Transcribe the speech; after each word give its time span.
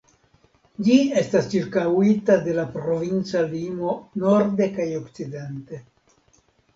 Ĝi 0.85 0.93
estas 1.19 1.49
ĉirkaŭita 1.49 2.37
de 2.47 2.55
la 2.59 2.65
provinca 2.77 3.43
limo 3.51 3.91
norde 4.23 4.69
kaj 4.79 4.87
okcidente. 5.01 5.81